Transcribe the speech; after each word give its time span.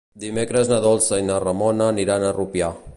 Dimecres 0.21 0.71
na 0.71 0.79
Dolça 0.85 1.21
i 1.21 1.27
na 1.29 1.37
Ramona 1.45 1.93
aniran 1.95 2.25
a 2.31 2.35
Rupià. 2.43 2.77